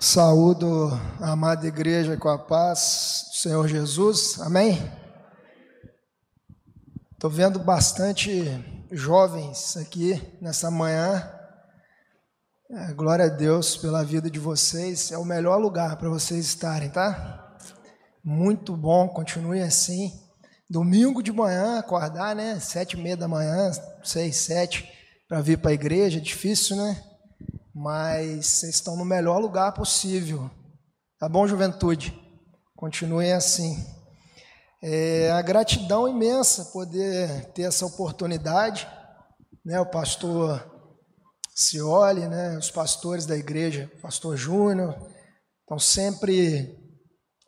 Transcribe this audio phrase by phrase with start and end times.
[0.00, 4.78] Saúdo a amada igreja com a paz do Senhor Jesus, amém?
[7.14, 11.28] Estou vendo bastante jovens aqui nessa manhã.
[12.70, 15.10] É, glória a Deus pela vida de vocês.
[15.10, 17.58] É o melhor lugar para vocês estarem, tá?
[18.22, 20.12] Muito bom, continue assim.
[20.70, 22.60] Domingo de manhã, acordar, né?
[22.60, 23.72] Sete e meia da manhã,
[24.04, 24.88] seis, sete,
[25.26, 26.20] para vir para a igreja.
[26.20, 27.02] Difícil, né?
[27.78, 30.50] Mas vocês estão no melhor lugar possível.
[31.16, 32.12] Tá bom, juventude?
[32.74, 33.86] Continuem assim.
[34.82, 38.88] É a gratidão imensa poder ter essa oportunidade,
[39.64, 39.80] né?
[39.80, 40.60] O pastor
[41.54, 42.58] Cioli, né?
[42.58, 44.96] Os pastores da igreja, pastor Júnior,
[45.60, 46.76] estão sempre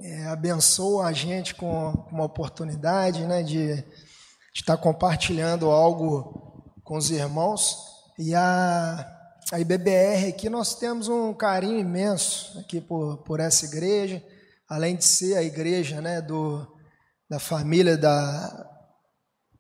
[0.01, 3.43] é, abençoam a gente com uma oportunidade, né?
[3.43, 3.85] De, de
[4.55, 7.79] estar compartilhando algo com os irmãos
[8.17, 9.17] e a
[9.53, 14.23] a IBBR aqui nós temos um carinho imenso aqui por, por essa igreja,
[14.69, 16.65] além de ser a igreja né, do,
[17.29, 18.71] da família da,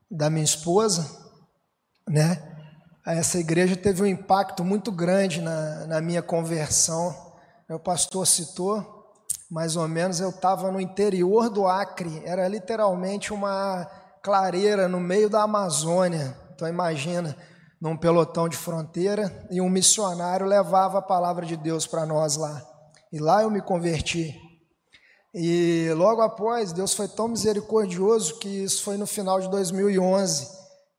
[0.08, 1.10] da minha esposa,
[2.08, 2.46] né?
[3.04, 7.34] Essa igreja teve um impacto muito grande na, na minha conversão.
[7.68, 9.10] O pastor citou,
[9.50, 13.90] mais ou menos, eu estava no interior do Acre, era literalmente uma
[14.22, 16.36] clareira no meio da Amazônia.
[16.54, 17.36] Então imagina,
[17.80, 22.62] num pelotão de fronteira e um missionário levava a palavra de Deus para nós lá.
[23.12, 24.38] E lá eu me converti.
[25.32, 30.48] E logo após, Deus foi tão misericordioso que isso foi no final de 2011.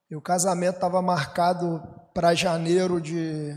[0.10, 1.82] E o casamento estava marcado
[2.14, 3.54] para janeiro de,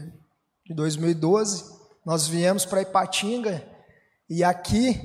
[0.67, 1.65] de 2012.
[2.05, 3.65] Nós viemos para Ipatinga
[4.29, 5.01] e aqui,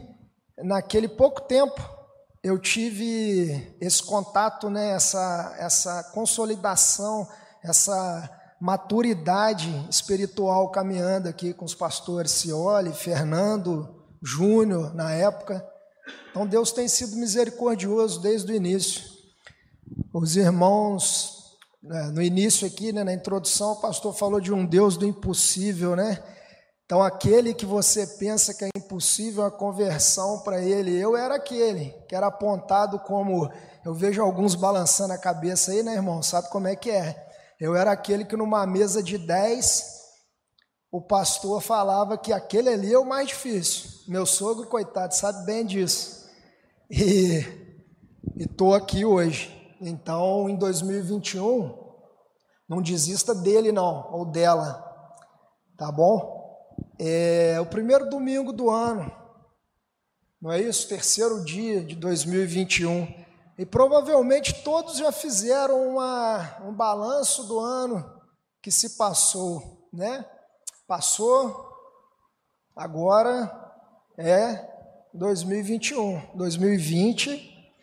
[0.58, 1.82] naquele pouco tempo,
[2.44, 7.28] eu tive esse contato, né, essa, essa consolidação
[7.64, 8.30] essa
[8.60, 15.66] maturidade espiritual caminhando aqui com os pastores Cioli, Fernando, Júnior, na época.
[16.30, 19.02] Então Deus tem sido misericordioso desde o início.
[20.14, 24.98] Os irmãos, né, no início aqui, né, na introdução, o pastor falou de um Deus
[24.98, 26.22] do impossível, né?
[26.90, 31.94] Então, aquele que você pensa que é impossível a conversão para ele, eu era aquele
[32.08, 33.48] que era apontado como.
[33.86, 36.24] Eu vejo alguns balançando a cabeça aí, né, irmão?
[36.24, 37.29] Sabe como é que é?
[37.60, 40.00] Eu era aquele que numa mesa de dez,
[40.90, 43.90] o pastor falava que aquele ali é o mais difícil.
[44.08, 46.30] Meu sogro, coitado, sabe bem disso.
[46.90, 47.44] E
[48.38, 49.56] estou aqui hoje.
[49.82, 51.78] Então, em 2021,
[52.68, 54.84] não desista dele não, ou dela,
[55.78, 56.40] tá bom?
[56.98, 59.12] É o primeiro domingo do ano,
[60.42, 60.88] não é isso?
[60.88, 63.19] Terceiro dia de 2021.
[63.60, 68.10] E provavelmente todos já fizeram uma, um balanço do ano
[68.62, 70.26] que se passou, né?
[70.88, 71.70] Passou,
[72.74, 73.52] agora
[74.18, 74.66] é
[75.14, 76.22] 2021.
[76.36, 77.74] 2020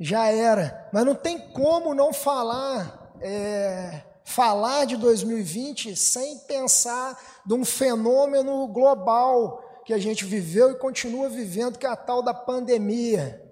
[0.00, 0.88] já era.
[0.90, 8.66] Mas não tem como não falar, é, falar de 2020 sem pensar de um fenômeno
[8.68, 13.45] global que a gente viveu e continua vivendo, que é a tal da pandemia.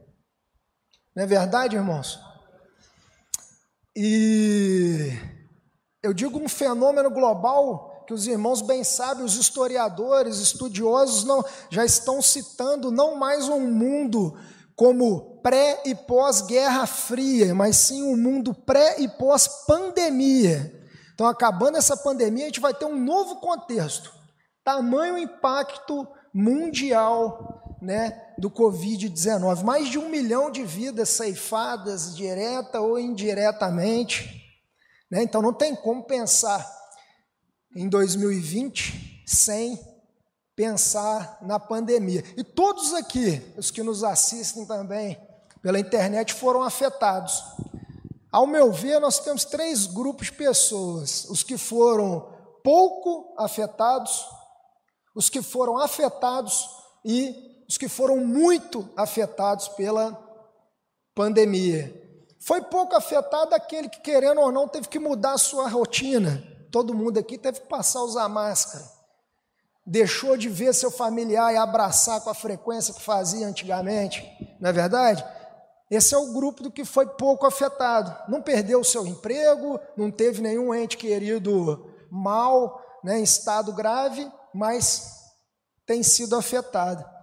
[1.15, 2.19] Não é verdade, irmãos?
[3.95, 5.13] E
[6.03, 11.85] eu digo um fenômeno global que os irmãos bem sabem, os historiadores, estudiosos não, já
[11.85, 14.37] estão citando não mais um mundo
[14.77, 20.83] como pré e pós-guerra fria, mas sim um mundo pré e pós-pandemia.
[21.15, 24.13] Então, acabando essa pandemia, a gente vai ter um novo contexto.
[24.65, 29.63] Tamanho impacto mundial né, do Covid-19.
[29.63, 34.43] Mais de um milhão de vidas ceifadas, direta ou indiretamente.
[35.11, 35.23] Né?
[35.23, 36.69] Então não tem como pensar
[37.75, 39.79] em 2020 sem
[40.55, 42.23] pensar na pandemia.
[42.37, 45.19] E todos aqui, os que nos assistem também
[45.61, 47.43] pela internet, foram afetados.
[48.31, 54.27] Ao meu ver, nós temos três grupos de pessoas: os que foram pouco afetados,
[55.15, 56.69] os que foram afetados
[57.05, 60.19] e os que foram muito afetados pela
[61.15, 62.03] pandemia.
[62.41, 66.43] Foi pouco afetado aquele que, querendo ou não, teve que mudar a sua rotina.
[66.71, 68.85] Todo mundo aqui teve que passar a usar máscara.
[69.87, 74.25] Deixou de ver seu familiar e abraçar com a frequência que fazia antigamente,
[74.61, 75.25] não é verdade?
[75.91, 78.15] Esse é o grupo do que foi pouco afetado.
[78.29, 84.31] Não perdeu o seu emprego, não teve nenhum ente querido mal, né, em estado grave,
[84.53, 85.33] mas
[85.87, 87.14] tem sido afetado.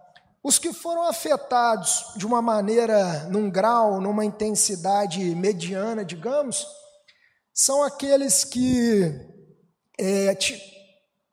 [0.44, 6.66] Os que foram afetados de uma maneira, num grau, numa intensidade mediana, digamos,
[7.54, 9.14] são aqueles que,
[10.00, 10.60] é, te,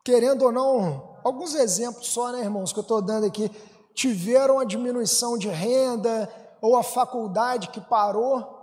[0.05, 3.49] querendo ou não, alguns exemplos só, né, irmãos, que eu estou dando aqui,
[3.95, 8.57] tiveram a diminuição de renda ou a faculdade que parou,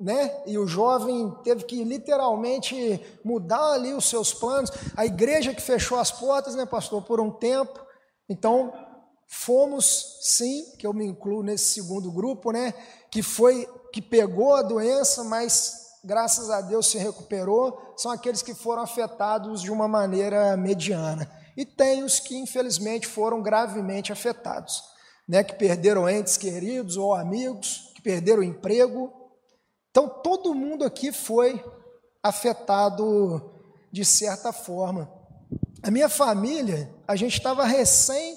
[0.00, 0.42] né?
[0.46, 4.70] E o jovem teve que literalmente mudar ali os seus planos.
[4.96, 7.78] A igreja que fechou as portas, né, pastor, por um tempo.
[8.26, 8.72] Então,
[9.30, 12.74] fomos sim, que eu me incluo nesse segundo grupo, né,
[13.08, 18.54] que foi que pegou a doença, mas graças a Deus se recuperou, são aqueles que
[18.54, 21.30] foram afetados de uma maneira mediana.
[21.56, 24.82] E tem os que infelizmente foram gravemente afetados,
[25.28, 29.12] né, que perderam entes queridos ou amigos, que perderam emprego.
[29.92, 31.64] Então todo mundo aqui foi
[32.20, 33.48] afetado
[33.92, 35.08] de certa forma.
[35.82, 38.36] A minha família, a gente estava recém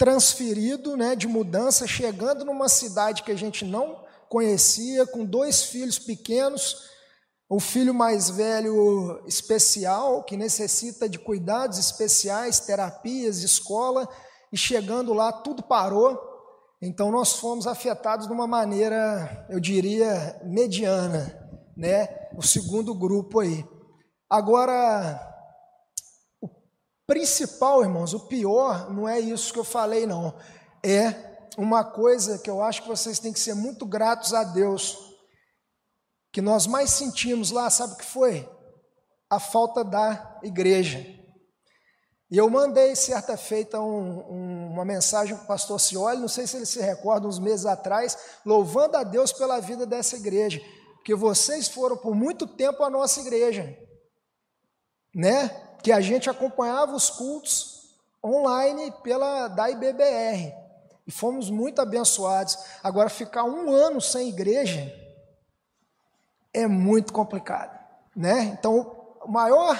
[0.00, 5.98] transferido, né, de mudança, chegando numa cidade que a gente não conhecia, com dois filhos
[5.98, 6.88] pequenos,
[7.46, 14.08] o filho mais velho especial, que necessita de cuidados especiais, terapias, escola,
[14.50, 16.18] e chegando lá tudo parou.
[16.80, 21.38] Então nós fomos afetados de uma maneira, eu diria, mediana,
[21.76, 22.08] né?
[22.38, 23.62] O segundo grupo aí.
[24.30, 25.29] Agora,
[27.10, 30.32] principal, irmãos, o pior não é isso que eu falei, não.
[30.80, 31.12] É
[31.58, 34.96] uma coisa que eu acho que vocês têm que ser muito gratos a Deus
[36.32, 38.48] que nós mais sentimos lá, sabe o que foi?
[39.28, 41.04] A falta da igreja.
[42.30, 46.46] E eu mandei certa feita um, um, uma mensagem para o pastor Cioli, não sei
[46.46, 48.16] se ele se recorda, uns meses atrás,
[48.46, 50.62] louvando a Deus pela vida dessa igreja,
[50.94, 53.76] porque vocês foram por muito tempo a nossa igreja,
[55.12, 55.69] né?
[55.82, 57.90] Que a gente acompanhava os cultos
[58.22, 60.54] online pela da IBBR
[61.06, 62.56] e fomos muito abençoados.
[62.82, 64.94] Agora ficar um ano sem igreja
[66.52, 67.78] é muito complicado,
[68.14, 68.42] né?
[68.58, 69.76] Então, o maior,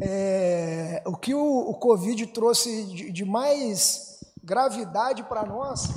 [0.00, 5.88] é, o que o, o, Covid trouxe de, de mais gravidade para nós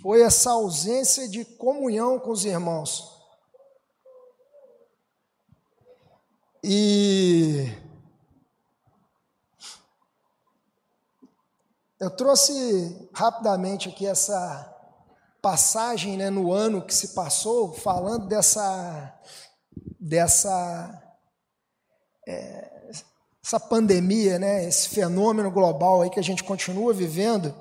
[0.00, 3.13] foi essa ausência de comunhão com os irmãos.
[6.66, 7.70] E
[12.00, 14.74] eu trouxe rapidamente aqui essa
[15.42, 19.14] passagem né, no ano que se passou, falando dessa,
[20.00, 21.02] dessa
[22.26, 22.92] é,
[23.44, 27.54] essa pandemia, né, esse fenômeno global aí que a gente continua vivendo,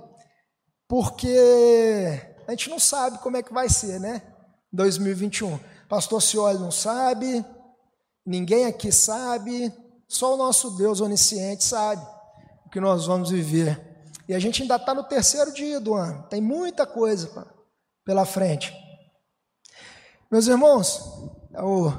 [0.88, 4.22] porque a gente não sabe como é que vai ser, né?
[4.72, 5.60] 2021.
[5.90, 7.46] Pastor Cioli não sabe,
[8.26, 9.74] ninguém aqui sabe,
[10.08, 12.06] só o nosso Deus onisciente sabe
[12.66, 13.82] o que nós vamos viver.
[14.28, 17.30] E a gente ainda está no terceiro dia do ano, tem muita coisa
[18.06, 18.74] pela frente.
[20.32, 21.00] Meus irmãos,
[21.60, 21.92] o,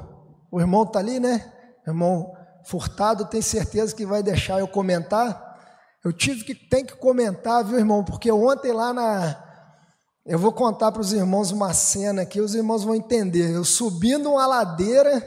[0.51, 1.53] o irmão está ali, né?
[1.85, 2.35] O irmão
[2.65, 5.55] Furtado, tem certeza que vai deixar eu comentar.
[6.03, 8.03] Eu tive que tem que comentar, viu, irmão?
[8.03, 9.43] Porque ontem lá na.
[10.25, 13.51] Eu vou contar para os irmãos uma cena aqui, os irmãos vão entender.
[13.53, 15.21] Eu subindo uma ladeira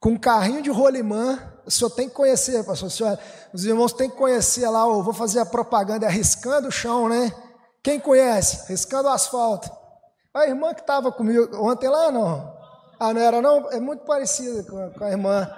[0.00, 1.38] com um carrinho de rolimã.
[1.64, 2.90] O senhor tem que conhecer, pastor.
[2.90, 3.18] Senhor,
[3.52, 7.32] os irmãos têm que conhecer lá, eu vou fazer a propaganda arriscando o chão, né?
[7.82, 8.66] Quem conhece?
[8.68, 9.70] Riscando o asfalto.
[10.34, 12.56] A irmã que estava comigo ontem lá, não?
[12.98, 13.70] Ah, não era não?
[13.70, 15.48] É muito parecida com, a irmã.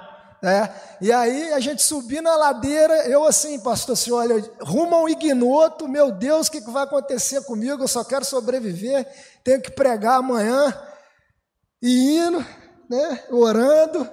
[0.43, 0.73] Né?
[1.01, 5.09] E aí a gente subindo na ladeira, eu assim, pastor, assim, olha, rumo a um
[5.09, 7.83] ignoto, meu Deus, o que, que vai acontecer comigo?
[7.83, 9.07] Eu só quero sobreviver,
[9.43, 10.73] tenho que pregar amanhã.
[11.83, 12.45] E indo,
[12.89, 14.09] né, orando,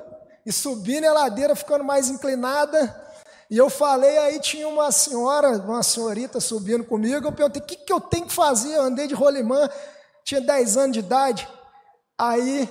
[0.45, 3.03] e subindo a ladeira, ficando mais inclinada,
[3.49, 7.75] e eu falei, aí tinha uma senhora, uma senhorita subindo comigo, eu perguntei, o que,
[7.75, 8.73] que eu tenho que fazer?
[8.73, 9.69] Eu andei de rolimã,
[10.23, 11.47] tinha 10 anos de idade.
[12.17, 12.67] Aí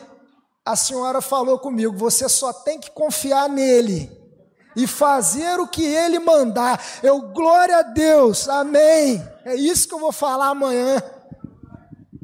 [0.64, 4.10] a senhora falou comigo, você só tem que confiar nele
[4.74, 6.82] e fazer o que ele mandar.
[7.02, 9.24] Eu, glória a Deus, amém.
[9.44, 11.00] É isso que eu vou falar amanhã.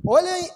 [0.04, 0.50] Olhem,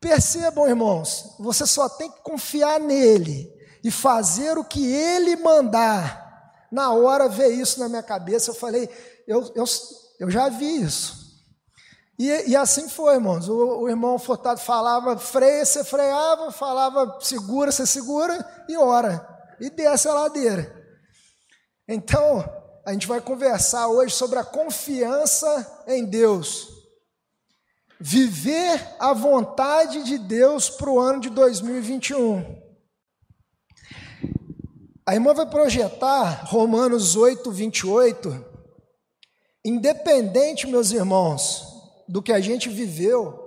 [0.00, 3.51] percebam, irmãos, você só tem que confiar nele
[3.82, 6.20] e fazer o que ele mandar.
[6.70, 8.88] Na hora veio isso na minha cabeça, eu falei,
[9.26, 9.64] eu, eu,
[10.20, 11.22] eu já vi isso.
[12.18, 13.48] E, e assim foi, irmãos.
[13.48, 19.26] O, o, irmão Furtado falava freia, você freava, falava segura, você segura e ora.
[19.60, 20.80] E desce a ladeira.
[21.88, 22.44] Então,
[22.86, 26.68] a gente vai conversar hoje sobre a confiança em Deus.
[27.98, 32.61] Viver a vontade de Deus para o ano de 2021.
[35.04, 38.44] A irmã vai projetar Romanos 8, 28.
[39.64, 41.64] Independente, meus irmãos,
[42.08, 43.40] do que a gente viveu,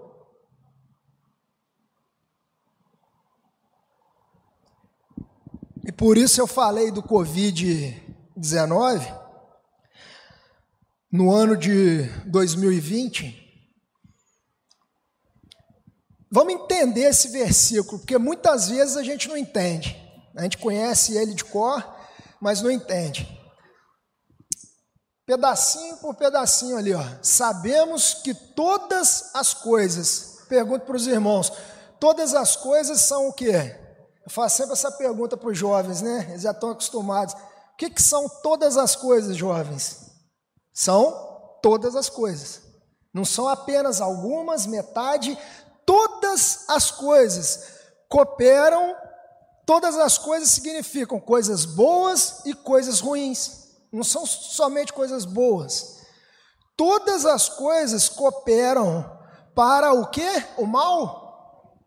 [5.85, 8.01] e por isso eu falei do Covid
[8.35, 9.13] 19,
[11.11, 13.43] no ano de 2020,
[16.29, 20.04] vamos entender esse versículo, porque muitas vezes a gente não entende.
[20.35, 21.83] A gente conhece ele de cor,
[22.41, 23.27] mas não entende.
[25.25, 27.03] Pedacinho por pedacinho ali, ó.
[27.21, 31.51] Sabemos que todas as coisas, pergunto para os irmãos,
[31.99, 33.75] todas as coisas são o quê?
[34.25, 36.27] Eu faço sempre essa pergunta para os jovens, né?
[36.29, 37.33] Eles já estão acostumados.
[37.33, 40.11] O que, que são todas as coisas, jovens?
[40.73, 42.61] São todas as coisas.
[43.13, 45.37] Não são apenas algumas, metade.
[45.85, 47.67] Todas as coisas
[48.09, 48.95] cooperam.
[49.65, 53.65] Todas as coisas significam coisas boas e coisas ruins.
[53.91, 56.01] Não são somente coisas boas.
[56.77, 59.09] Todas as coisas cooperam
[59.55, 60.27] para o que?
[60.57, 61.79] O mal?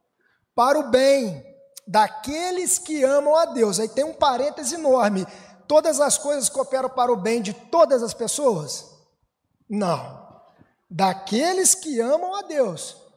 [0.54, 1.44] Para o bem
[1.87, 3.78] daqueles que amam a Deus.
[3.78, 5.26] Aí tem um parêntese enorme.
[5.68, 8.87] Todas as coisas cooperam para o bem de todas as pessoas?
[9.68, 10.26] Não.
[10.90, 13.08] Daqueles que amam a Deus.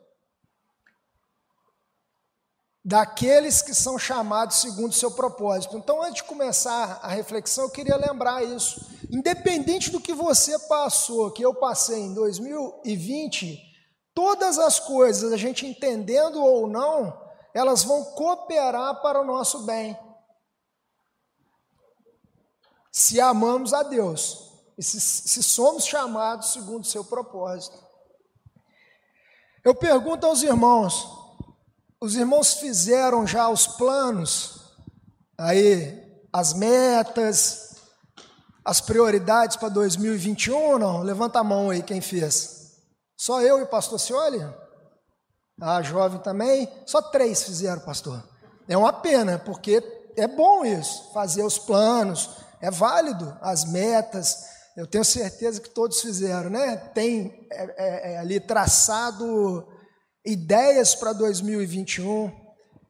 [2.84, 5.78] Daqueles que são chamados segundo o seu propósito.
[5.78, 8.84] Então, antes de começar a reflexão, eu queria lembrar isso.
[9.12, 13.60] Independente do que você passou, que eu passei em 2020,
[14.16, 17.22] todas as coisas, a gente entendendo ou não,
[17.54, 19.98] elas vão cooperar para o nosso bem.
[22.92, 27.78] Se amamos a Deus e se, se somos chamados segundo o seu propósito.
[29.64, 31.21] Eu pergunto aos irmãos:
[32.02, 34.74] os irmãos fizeram já os planos,
[35.38, 36.04] aí,
[36.34, 37.76] as metas,
[38.66, 41.02] as prioridades para 2021 ou não?
[41.04, 42.72] Levanta a mão aí quem fez.
[43.16, 44.42] Só eu e o pastor Cioli?
[45.62, 48.24] A jovem também, só três fizeram, pastor.
[48.68, 49.84] É uma pena, porque
[50.16, 56.02] é bom isso, fazer os planos, é válido, as metas, eu tenho certeza que todos
[56.02, 56.78] fizeram, né?
[56.78, 59.68] Tem é, é, é ali traçado
[60.26, 62.32] ideias para 2021.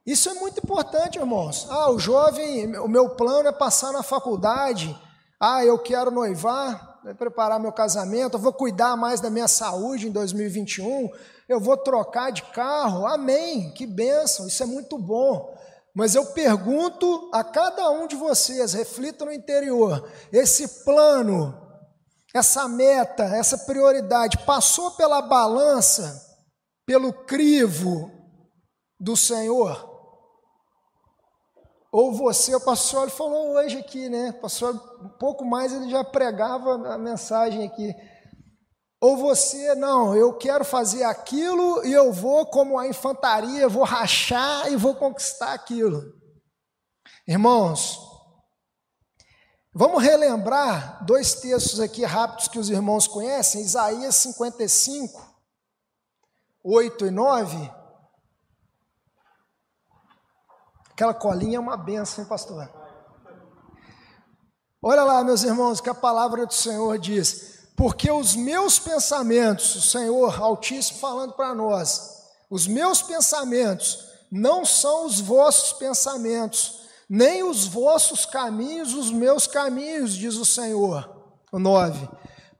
[0.06, 1.68] Isso é muito importante, irmãos.
[1.70, 4.98] Ah, o jovem, o meu plano é passar na faculdade.
[5.40, 10.12] Ah, eu quero noivar, preparar meu casamento, eu vou cuidar mais da minha saúde em
[10.12, 11.10] 2021
[11.52, 15.54] eu vou trocar de carro, amém, que bênção, isso é muito bom.
[15.94, 21.54] Mas eu pergunto a cada um de vocês, reflita no interior, esse plano,
[22.34, 26.31] essa meta, essa prioridade passou pela balança,
[26.86, 28.12] pelo crivo
[29.00, 29.90] do Senhor?
[31.92, 34.30] Ou você, o pastor falou hoje aqui, né?
[34.30, 34.74] O pastor,
[35.04, 37.94] um pouco mais ele já pregava a mensagem aqui.
[39.02, 44.72] Ou você, não, eu quero fazer aquilo e eu vou, como a infantaria, vou rachar
[44.72, 46.14] e vou conquistar aquilo.
[47.28, 48.00] Irmãos,
[49.74, 55.31] vamos relembrar dois textos aqui rápidos que os irmãos conhecem: Isaías 55,
[56.64, 57.72] 8 e 9.
[60.92, 62.70] Aquela colinha é uma benção, hein, pastor?
[64.82, 69.82] Olha lá, meus irmãos, que a palavra do Senhor diz: porque os meus pensamentos, o
[69.82, 77.66] Senhor Altíssimo falando para nós, os meus pensamentos não são os vossos pensamentos, nem os
[77.66, 81.10] vossos caminhos, os meus caminhos, diz o Senhor.
[81.52, 82.08] O 9.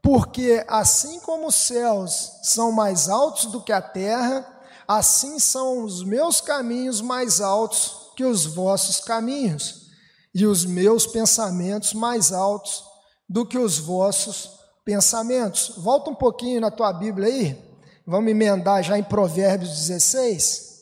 [0.02, 4.46] Porque assim como os céus são mais altos do que a terra,
[4.88, 9.90] assim são os meus caminhos mais altos que os vossos caminhos,
[10.34, 12.84] e os meus pensamentos mais altos
[13.28, 15.74] do que os vossos pensamentos.
[15.78, 20.82] Volta um pouquinho na tua Bíblia aí, vamos emendar já em Provérbios 16,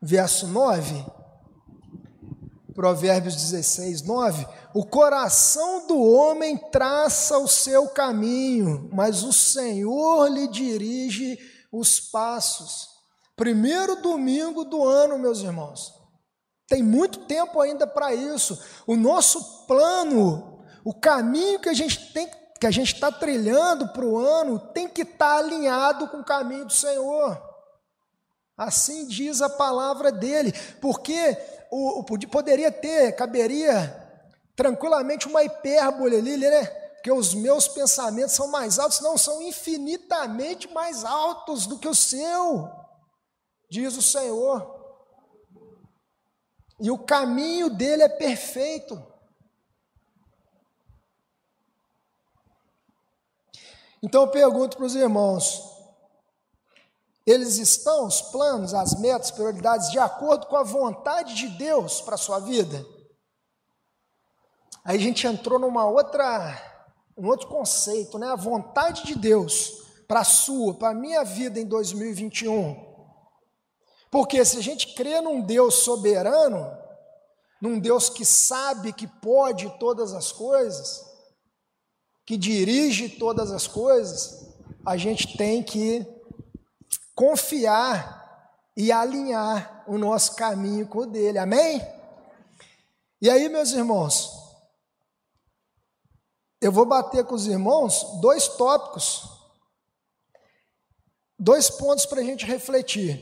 [0.00, 1.21] verso 9.
[2.72, 4.46] Provérbios 16, 9.
[4.74, 11.38] O coração do homem traça o seu caminho, mas o Senhor lhe dirige
[11.70, 12.88] os passos.
[13.36, 15.92] Primeiro domingo do ano, meus irmãos.
[16.68, 18.58] Tem muito tempo ainda para isso.
[18.86, 24.04] O nosso plano, o caminho que a gente tem que a gente está trilhando para
[24.04, 27.51] o ano tem que estar tá alinhado com o caminho do Senhor.
[28.64, 31.36] Assim diz a palavra dele, porque
[31.70, 33.98] o, o, poderia ter, caberia
[34.54, 36.64] tranquilamente uma hipérbole ali, né?
[36.66, 41.94] Porque os meus pensamentos são mais altos, não, são infinitamente mais altos do que o
[41.94, 42.70] seu,
[43.68, 44.80] diz o Senhor.
[46.80, 49.00] E o caminho dele é perfeito.
[54.02, 55.71] Então eu pergunto para os irmãos:
[57.26, 62.16] eles estão, os planos, as metas, prioridades, de acordo com a vontade de Deus para
[62.16, 62.84] a sua vida?
[64.84, 66.60] Aí a gente entrou numa outra,
[67.16, 68.28] um outro conceito, né?
[68.28, 72.92] A vontade de Deus para a sua, para a minha vida em 2021.
[74.10, 76.76] Porque se a gente crê num Deus soberano,
[77.60, 81.06] num Deus que sabe que pode todas as coisas,
[82.26, 84.52] que dirige todas as coisas,
[84.84, 86.04] a gente tem que
[87.14, 88.22] confiar
[88.76, 91.38] e alinhar o nosso caminho com o dele.
[91.38, 91.80] Amém?
[93.20, 94.32] E aí, meus irmãos,
[96.60, 99.28] eu vou bater com os irmãos dois tópicos,
[101.38, 103.20] dois pontos para a gente refletir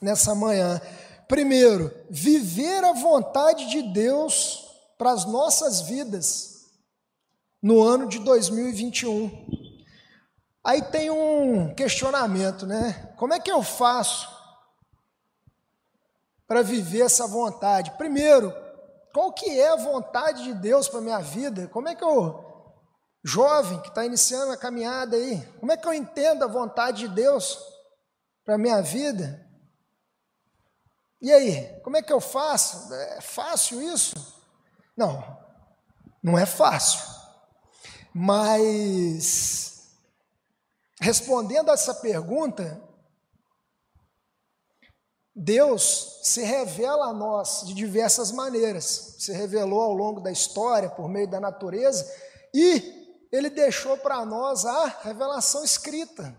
[0.00, 0.80] nessa manhã.
[1.28, 4.66] Primeiro, viver a vontade de Deus
[4.98, 6.66] para as nossas vidas
[7.62, 9.59] no ano de 2021.
[10.62, 13.12] Aí tem um questionamento, né?
[13.16, 14.28] Como é que eu faço
[16.46, 17.92] para viver essa vontade?
[17.92, 18.54] Primeiro,
[19.12, 21.66] qual que é a vontade de Deus para minha vida?
[21.68, 22.44] Como é que eu,
[23.24, 27.08] jovem que está iniciando a caminhada aí, como é que eu entendo a vontade de
[27.08, 27.58] Deus
[28.44, 29.46] para minha vida?
[31.22, 32.92] E aí, como é que eu faço?
[32.94, 34.14] É fácil isso?
[34.96, 35.22] Não,
[36.22, 37.00] não é fácil.
[38.12, 39.69] Mas,
[41.00, 42.80] respondendo a essa pergunta,
[45.34, 49.16] Deus se revela a nós de diversas maneiras.
[49.18, 52.06] Se revelou ao longo da história, por meio da natureza,
[52.52, 56.36] e Ele deixou para nós a revelação escrita,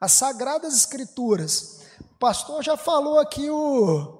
[0.00, 1.84] as sagradas escrituras
[2.24, 4.18] pastor já falou aqui o,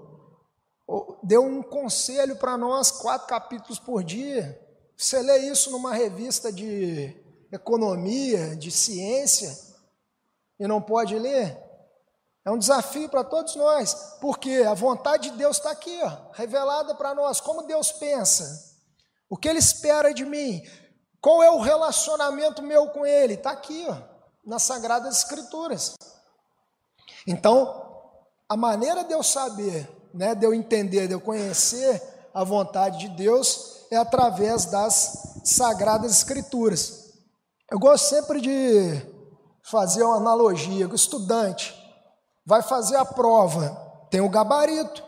[0.87, 4.61] o deu um conselho para nós, quatro capítulos por dia.
[4.95, 7.17] Você lê isso numa revista de
[7.51, 9.57] economia, de ciência,
[10.59, 11.59] e não pode ler?
[12.45, 16.95] É um desafio para todos nós, porque a vontade de Deus está aqui, ó, revelada
[16.95, 17.41] para nós.
[17.41, 18.77] Como Deus pensa,
[19.31, 20.63] o que Ele espera de mim,
[21.21, 23.97] qual é o relacionamento meu com Ele, está aqui, ó,
[24.45, 25.95] nas Sagradas Escrituras.
[27.27, 27.83] Então,
[28.47, 32.03] a maneira de eu saber, né, de eu entender, de eu conhecer
[32.35, 37.13] a vontade de Deus é através das sagradas escrituras.
[37.71, 39.14] Eu gosto sempre de
[39.65, 40.89] fazer uma analogia.
[40.89, 41.75] O estudante
[42.47, 43.71] vai fazer a prova,
[44.11, 45.03] tem um gabarito.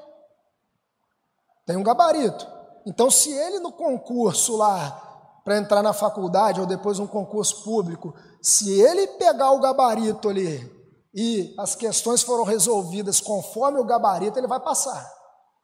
[1.67, 2.47] Tem um gabarito.
[2.87, 5.03] Então, se ele no concurso lá,
[5.45, 10.75] para entrar na faculdade ou depois um concurso público, se ele pegar o gabarito ali
[11.15, 15.09] e as questões foram resolvidas conforme o gabarito, ele vai passar.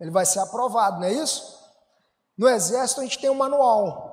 [0.01, 1.59] Ele vai ser aprovado, não é isso?
[2.39, 4.12] No exército a gente tem um manual.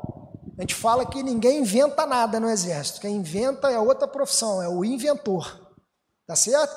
[0.60, 3.00] A gente fala que ninguém inventa nada no exército.
[3.00, 5.58] Quem inventa é outra profissão, é o inventor.
[6.28, 6.76] Tá certo?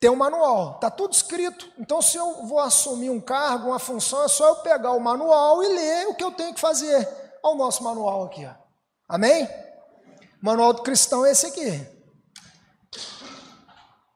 [0.00, 1.70] Tem um manual, tá tudo escrito.
[1.78, 5.62] Então, se eu vou assumir um cargo, uma função, é só eu pegar o manual
[5.62, 7.06] e ler o que eu tenho que fazer.
[7.42, 8.46] Olha o nosso manual aqui.
[8.46, 8.54] Ó.
[9.06, 9.46] Amém?
[10.40, 11.86] Manual do cristão é esse aqui.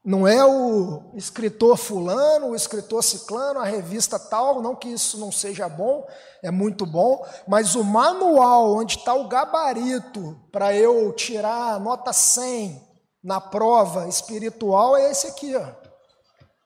[0.05, 5.33] Não é o escritor fulano, o escritor ciclano, a revista tal, não que isso não
[5.33, 6.07] seja bom,
[6.43, 12.13] é muito bom, mas o manual onde está o gabarito para eu tirar a nota
[12.13, 12.87] 100
[13.23, 15.67] na prova espiritual é esse aqui, ó,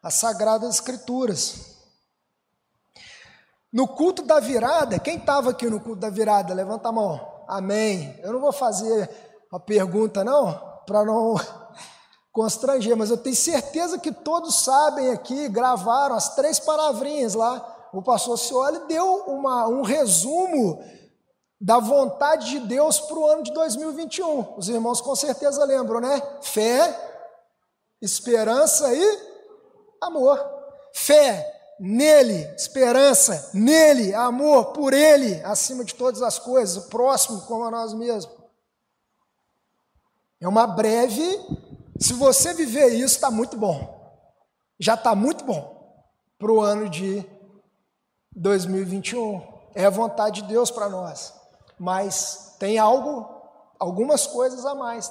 [0.03, 1.77] as Sagradas Escrituras.
[3.73, 6.55] No culto da virada, quem estava aqui no culto da virada?
[6.55, 7.45] Levanta a mão.
[7.47, 8.19] Amém.
[8.23, 9.09] Eu não vou fazer
[9.53, 11.37] a pergunta, não, para não
[12.33, 17.89] constranger, mas eu tenho certeza que todos sabem aqui, gravaram as três palavrinhas lá.
[17.93, 20.83] O pastor Cioli deu uma, um resumo
[21.61, 24.55] da vontade de Deus para o ano de 2021.
[24.57, 26.23] Os irmãos com certeza lembram, né?
[26.43, 26.97] Fé,
[28.01, 29.19] esperança e
[30.01, 30.39] amor.
[30.93, 37.65] Fé nele, esperança nele, amor por ele, acima de todas as coisas, o próximo como
[37.65, 38.37] a nós mesmos.
[40.41, 41.41] É uma breve
[41.99, 43.99] se você viver isso, está muito bom.
[44.79, 45.77] Já está muito bom
[46.39, 47.25] para o ano de
[48.37, 49.43] 2021.
[49.75, 51.35] É a vontade de Deus para nós.
[51.79, 53.29] Mas tem algo,
[53.79, 55.11] algumas coisas a mais.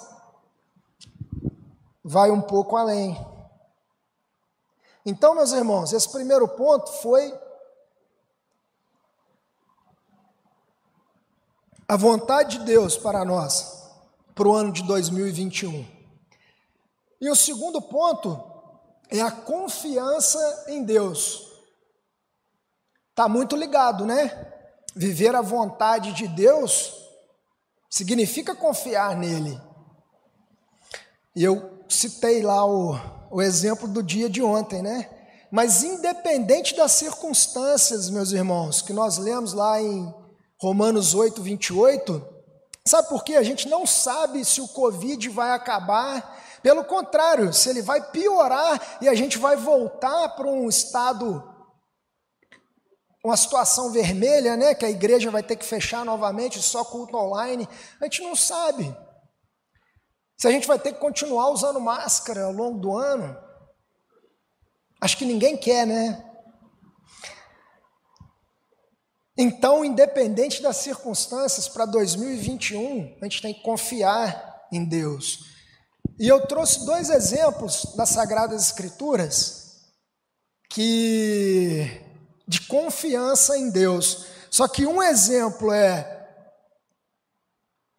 [2.04, 3.18] Vai um pouco além.
[5.06, 7.38] Então, meus irmãos, esse primeiro ponto foi
[11.88, 13.90] a vontade de Deus para nós,
[14.34, 15.97] para o ano de 2021.
[17.20, 18.42] E o segundo ponto
[19.10, 21.48] é a confiança em Deus.
[23.10, 24.54] Está muito ligado, né?
[24.96, 26.94] Viver a vontade de Deus
[27.90, 29.60] significa confiar nele.
[31.36, 32.96] E eu citei lá o,
[33.32, 35.10] o exemplo do dia de ontem, né?
[35.52, 40.14] Mas independente das circunstâncias, meus irmãos, que nós lemos lá em
[40.60, 42.28] Romanos 8, 28.
[42.86, 43.36] Sabe por quê?
[43.36, 46.37] A gente não sabe se o Covid vai acabar.
[46.62, 51.44] Pelo contrário, se ele vai piorar e a gente vai voltar para um estado,
[53.24, 54.74] uma situação vermelha, né?
[54.74, 57.68] Que a igreja vai ter que fechar novamente, só culto online.
[58.02, 58.96] A gente não sabe.
[60.38, 63.38] Se a gente vai ter que continuar usando máscara ao longo do ano.
[65.02, 66.24] Acho que ninguém quer, né?
[69.38, 75.57] Então, independente das circunstâncias, para 2021, a gente tem que confiar em Deus.
[76.20, 79.68] E eu trouxe dois exemplos das Sagradas Escrituras
[80.70, 82.02] que
[82.48, 84.26] de confiança em Deus.
[84.50, 86.16] Só que um exemplo é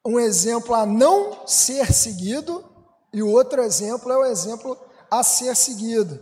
[0.04, 2.64] um exemplo a não ser seguido
[3.12, 4.76] e o outro exemplo é o exemplo
[5.10, 6.18] a ser seguido.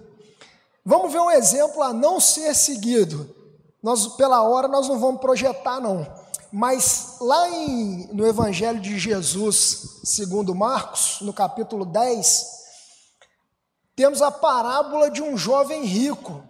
[0.85, 3.35] Vamos ver um exemplo a não ser seguido.
[3.83, 6.07] Nós, pela hora, nós não vamos projetar, não.
[6.59, 12.47] Mas lá em, no Evangelho de Jesus, segundo Marcos, no capítulo 10,
[13.95, 16.43] temos a parábola de um jovem rico.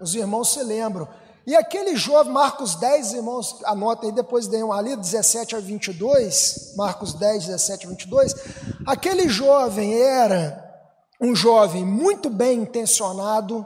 [0.00, 1.08] Os irmãos se lembram.
[1.46, 6.74] E aquele jovem, Marcos 10, irmãos, anotem aí, depois deem uma ali, 17 a 22,
[6.76, 8.34] Marcos 10, 17 a 22.
[8.84, 10.60] Aquele jovem era
[11.20, 13.64] um jovem muito bem intencionado,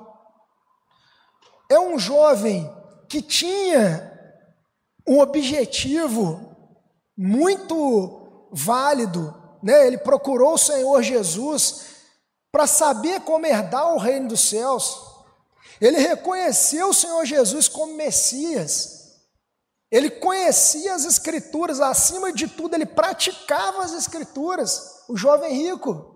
[1.70, 2.70] é um jovem
[3.08, 4.14] que tinha
[5.06, 6.56] um objetivo
[7.16, 9.86] muito válido, né?
[9.86, 11.86] Ele procurou o Senhor Jesus
[12.50, 15.00] para saber como herdar o reino dos céus.
[15.80, 18.96] Ele reconheceu o Senhor Jesus como Messias.
[19.90, 25.04] Ele conhecia as Escrituras, acima de tudo, ele praticava as Escrituras.
[25.08, 26.15] O jovem rico.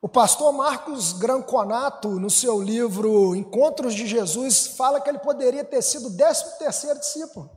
[0.00, 5.82] O pastor Marcos Granconato, no seu livro Encontros de Jesus, fala que ele poderia ter
[5.82, 7.50] sido o décimo terceiro discípulo.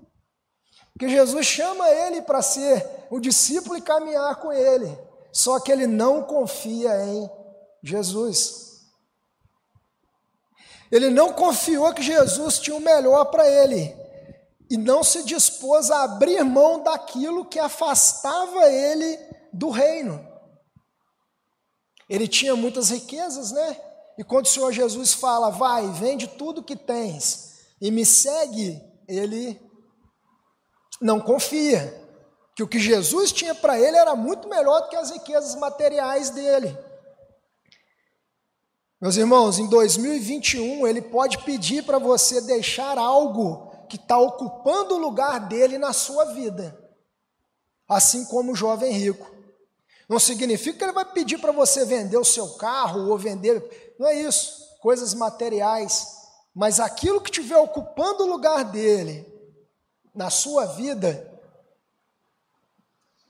[0.97, 4.97] Que Jesus chama ele para ser o discípulo e caminhar com ele.
[5.31, 7.29] Só que ele não confia em
[7.83, 8.81] Jesus.
[10.91, 13.95] Ele não confiou que Jesus tinha o melhor para ele
[14.69, 19.17] e não se dispôs a abrir mão daquilo que afastava ele
[19.51, 20.30] do reino.
[22.11, 23.81] Ele tinha muitas riquezas, né?
[24.17, 29.57] E quando o Senhor Jesus fala, vai, vende tudo que tens e me segue, ele
[31.01, 31.97] não confia.
[32.53, 36.29] Que o que Jesus tinha para ele era muito melhor do que as riquezas materiais
[36.31, 36.77] dele.
[38.99, 44.99] Meus irmãos, em 2021 ele pode pedir para você deixar algo que está ocupando o
[44.99, 46.77] lugar dele na sua vida,
[47.87, 49.40] assim como o jovem rico.
[50.07, 53.95] Não significa que ele vai pedir para você vender o seu carro ou vender.
[53.97, 54.61] Não é isso.
[54.81, 56.07] Coisas materiais.
[56.53, 59.25] Mas aquilo que estiver ocupando o lugar dele
[60.13, 61.31] na sua vida,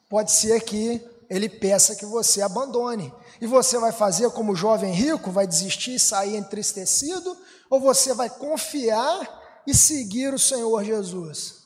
[0.09, 3.13] pode ser que ele peça que você abandone.
[3.39, 7.37] E você vai fazer como o jovem rico, vai desistir e sair entristecido,
[7.69, 11.60] ou você vai confiar e seguir o Senhor Jesus?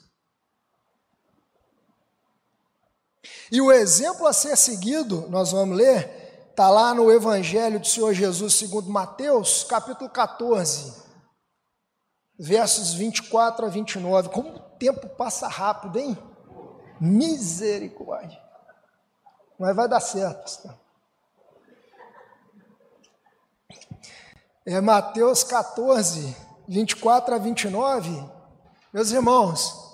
[3.52, 8.14] E o exemplo a ser seguido, nós vamos ler, está lá no Evangelho do Senhor
[8.14, 10.94] Jesus segundo Mateus, capítulo 14,
[12.40, 14.30] versos 24 a 29.
[14.30, 16.18] Como o tempo passa rápido, hein?
[17.00, 18.42] Misericórdia.
[19.60, 20.74] Mas vai dar certo.
[24.66, 26.36] É Mateus 14,
[26.68, 28.28] 24 a 29.
[28.92, 29.85] Meus irmãos,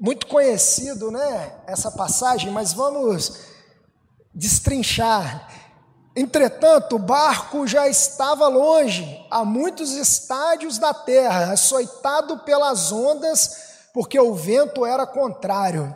[0.00, 3.38] muito conhecido, né, essa passagem, mas vamos
[4.34, 5.46] destrinchar.
[6.16, 14.18] Entretanto, o barco já estava longe, a muitos estádios da terra, açoitado pelas ondas, porque
[14.18, 15.94] o vento era contrário.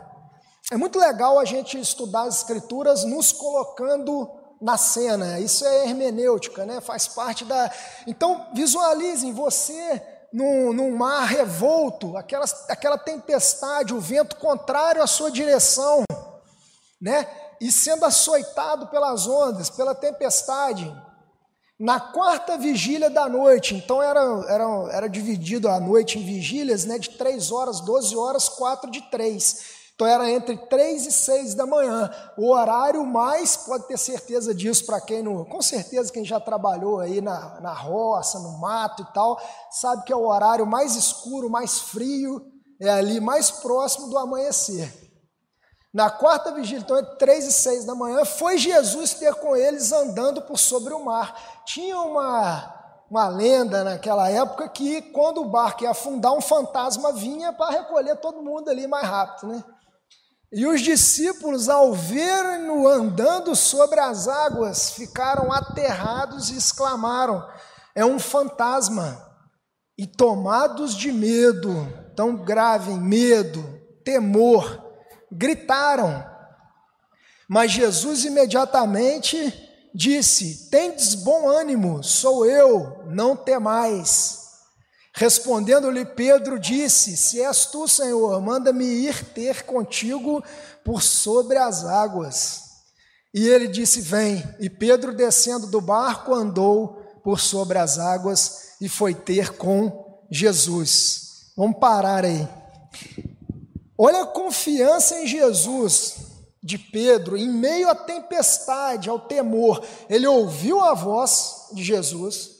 [0.71, 4.29] É muito legal a gente estudar as escrituras nos colocando
[4.61, 5.39] na cena.
[5.39, 6.79] Isso é hermenêutica, né?
[6.79, 7.71] Faz parte da.
[8.07, 10.01] Então, visualizem você
[10.35, 16.03] num, num mar revolto, aquela, aquela tempestade, o vento contrário à sua direção,
[17.01, 17.25] né?
[17.61, 20.93] E sendo açoitado pelas ondas, pela tempestade.
[21.79, 24.19] Na quarta vigília da noite, então era,
[24.49, 29.01] era, era dividido a noite em vigílias, né, de três horas, 12 horas, quatro de
[29.09, 29.84] três.
[29.95, 32.11] Então era entre 3 e 6 da manhã.
[32.37, 35.45] O horário mais, pode ter certeza disso para quem não.
[35.45, 39.39] Com certeza quem já trabalhou aí na, na roça, no mato e tal,
[39.71, 42.45] sabe que é o horário mais escuro, mais frio,
[42.79, 44.93] é ali mais próximo do amanhecer.
[45.93, 49.93] Na quarta vigília, então entre 3 e 6 da manhã, foi Jesus ter com eles
[49.93, 51.63] andando por sobre o mar.
[51.65, 57.53] Tinha uma, uma lenda naquela época que quando o barco ia afundar, um fantasma vinha
[57.53, 59.63] para recolher todo mundo ali mais rápido, né?
[60.51, 67.45] E os discípulos, ao verem-no andando sobre as águas, ficaram aterrados e exclamaram:
[67.93, 69.23] É um fantasma!
[69.97, 73.63] E tomados de medo, tão grave, medo,
[74.03, 74.83] temor,
[75.31, 76.25] gritaram.
[77.47, 79.53] Mas Jesus imediatamente
[79.93, 84.44] disse: Tendes bom ânimo, sou eu, não temais.
[85.17, 90.43] Respondendo-lhe Pedro, disse: Se és tu, Senhor, manda-me ir ter contigo
[90.83, 92.63] por sobre as águas.
[93.33, 94.43] E ele disse: Vem.
[94.59, 101.51] E Pedro, descendo do barco, andou por sobre as águas e foi ter com Jesus.
[101.55, 102.45] Vamos parar aí.
[103.97, 106.17] Olha a confiança em Jesus
[106.61, 109.81] de Pedro, em meio à tempestade, ao temor.
[110.09, 112.54] Ele ouviu a voz de Jesus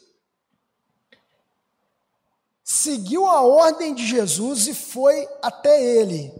[2.66, 6.34] seguiu a ordem de Jesus e foi até ele.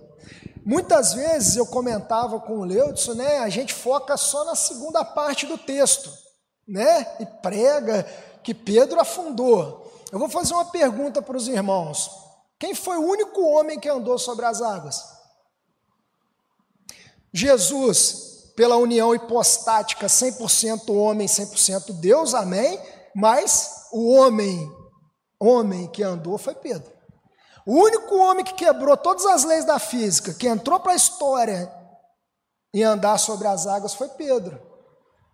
[0.66, 5.46] Muitas vezes eu comentava com o Leudson, né, a gente foca só na segunda parte
[5.46, 6.12] do texto,
[6.68, 8.04] né, e prega
[8.44, 9.94] que Pedro afundou.
[10.12, 12.10] Eu vou fazer uma pergunta para os irmãos.
[12.58, 15.04] Quem foi o único homem que andou sobre as águas?
[17.32, 22.80] Jesus, pela união hipostática, 100% homem, 100% Deus, amém?
[23.14, 24.75] Mas o homem
[25.46, 26.92] homem que andou foi Pedro.
[27.66, 31.72] O único homem que quebrou todas as leis da física, que entrou para a história
[32.74, 34.62] em andar sobre as águas, foi Pedro.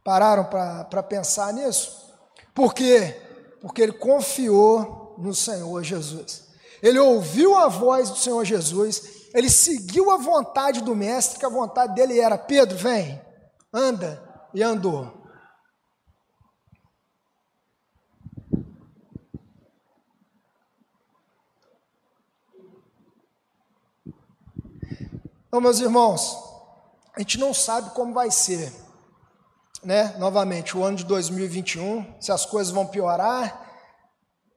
[0.04, 2.14] Pararam para pensar nisso?
[2.54, 3.20] Por quê?
[3.62, 6.48] Porque ele confiou no Senhor Jesus.
[6.82, 11.50] Ele ouviu a voz do Senhor Jesus, ele seguiu a vontade do Mestre, que a
[11.50, 13.22] vontade dele era: Pedro, vem,
[13.74, 14.22] anda,
[14.54, 15.21] e andou.
[25.52, 26.38] Então, meus irmãos,
[27.14, 28.72] a gente não sabe como vai ser,
[29.84, 30.16] né?
[30.18, 33.70] Novamente, o ano de 2021, se as coisas vão piorar,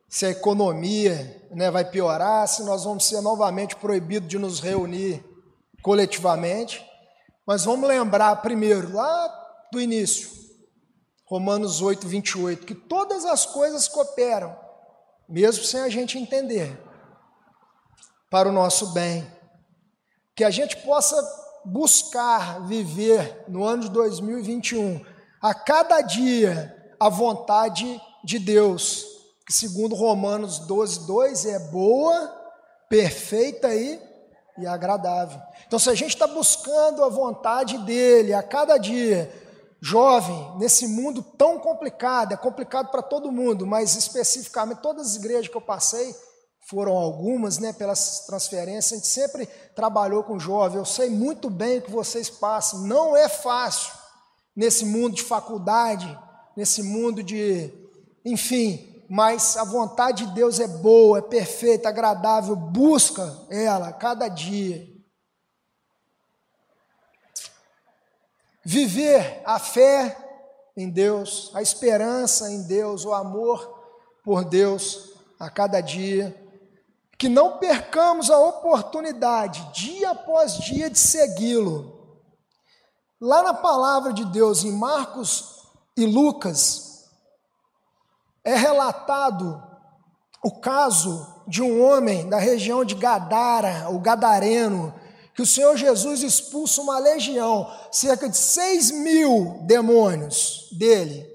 [0.09, 5.21] se a economia né, vai piorar, se nós vamos ser novamente proibidos de nos reunir
[5.83, 6.89] coletivamente.
[7.45, 9.27] Mas vamos lembrar primeiro, lá
[9.73, 10.31] do início,
[11.25, 14.57] Romanos 8, 28, que todas as coisas cooperam,
[15.29, 16.81] mesmo sem a gente entender,
[18.31, 19.34] para o nosso bem
[20.35, 21.17] que a gente possa
[21.65, 25.05] buscar viver no ano de 2021,
[25.41, 29.07] a cada dia, a vontade de Deus,
[29.47, 32.29] que segundo Romanos 12, 2 é boa,
[32.89, 34.01] perfeita e,
[34.59, 35.41] e agradável.
[35.67, 39.33] Então, se a gente está buscando a vontade dele a cada dia,
[39.81, 45.49] jovem, nesse mundo tão complicado, é complicado para todo mundo, mas especificamente todas as igrejas
[45.49, 46.15] que eu passei,
[46.67, 51.79] foram algumas, né, pelas transferências, a gente sempre trabalhou com jovem, eu sei muito bem
[51.79, 53.93] o que vocês passam, não é fácil
[54.57, 56.19] nesse mundo de faculdade,
[56.57, 57.71] nesse mundo de,
[58.25, 64.89] enfim, mas a vontade de Deus é boa, é perfeita, agradável, busca ela cada dia.
[68.65, 70.17] Viver a fé
[70.75, 73.83] em Deus, a esperança em Deus, o amor
[74.25, 76.44] por Deus a cada dia
[77.19, 82.19] que não percamos a oportunidade, dia após dia, de segui-lo.
[83.21, 85.63] Lá na palavra de Deus, em Marcos
[85.97, 87.09] e Lucas,
[88.45, 89.63] é relatado
[90.43, 94.95] o caso de um homem da região de Gadara, o Gadareno,
[95.35, 101.27] que o Senhor Jesus expulsa uma legião, cerca de seis mil demônios dele,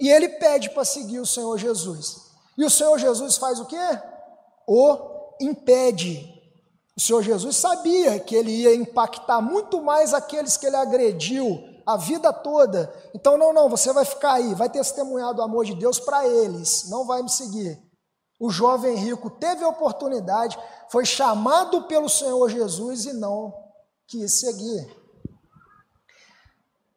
[0.00, 2.28] e ele pede para seguir o Senhor Jesus.
[2.56, 3.76] E o Senhor Jesus faz o quê?
[4.66, 6.34] O impede.
[6.96, 11.96] O Senhor Jesus sabia que ele ia impactar muito mais aqueles que ele agrediu a
[11.96, 12.92] vida toda.
[13.14, 16.88] Então, não, não, você vai ficar aí, vai testemunhar do amor de Deus para eles,
[16.88, 17.80] não vai me seguir.
[18.38, 20.58] O jovem rico teve a oportunidade,
[20.90, 23.54] foi chamado pelo Senhor Jesus e não
[24.06, 24.94] quis seguir.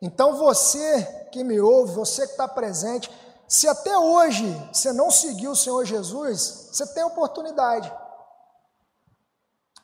[0.01, 3.09] Então, você que me ouve, você que está presente,
[3.47, 7.91] se até hoje você não seguiu o Senhor Jesus, você tem oportunidade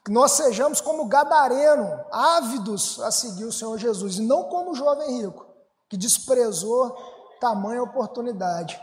[0.08, 4.74] que nós sejamos como gadareno, ávidos a seguir o Senhor Jesus, e não como o
[4.74, 5.46] jovem rico,
[5.90, 6.96] que desprezou
[7.42, 8.80] tamanha oportunidade.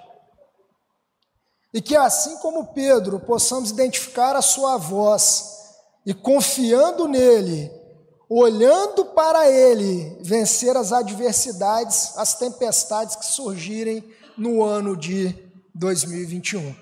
[1.73, 5.65] E que assim como Pedro, possamos identificar a sua voz
[6.05, 7.73] e confiando nele,
[8.29, 14.05] olhando para ele, vencer as adversidades, as tempestades que surgirem
[14.37, 15.35] no ano de
[15.75, 16.77] 2021.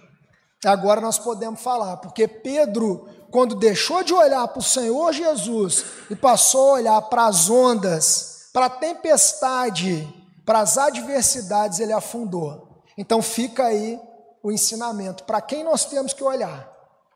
[0.64, 6.14] Agora nós podemos falar, porque Pedro, quando deixou de olhar para o Senhor Jesus e
[6.14, 10.06] passou a olhar para as ondas, para a tempestade,
[10.44, 12.82] para as adversidades, ele afundou.
[12.96, 13.98] Então fica aí
[14.42, 16.70] o ensinamento para quem nós temos que olhar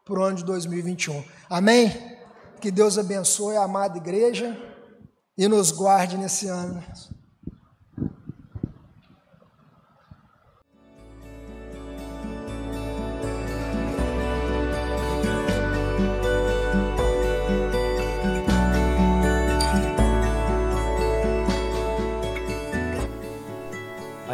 [0.06, 1.22] para o ano de 2021.
[1.50, 2.16] Amém?
[2.62, 4.56] Que Deus abençoe a amada igreja
[5.36, 6.82] e nos guarde nesse ano.